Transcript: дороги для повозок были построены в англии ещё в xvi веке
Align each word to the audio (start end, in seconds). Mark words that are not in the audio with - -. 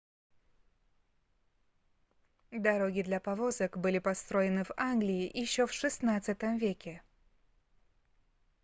дороги 2.49 3.03
для 3.03 3.19
повозок 3.19 3.77
были 3.77 3.99
построены 3.99 4.63
в 4.63 4.71
англии 4.75 5.29
ещё 5.31 5.67
в 5.67 5.71
xvi 5.71 6.57
веке 6.57 7.03